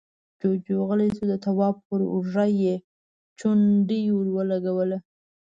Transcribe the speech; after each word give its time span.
جُوجُو 0.39 0.77
غلی 0.87 1.09
شو، 1.15 1.23
د 1.31 1.33
تواب 1.45 1.75
پر 1.87 1.99
اوږه 2.13 2.45
يې 2.61 2.75
چونډۍ 3.39 4.03
ور 4.11 4.27
ولګوله: 4.35 4.97